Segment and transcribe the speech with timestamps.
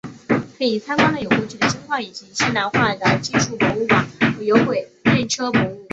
[0.57, 4.03] 可以参观的有过去的金矿以及现代化的技术博物馆
[4.35, 5.81] 和有轨电车博物馆。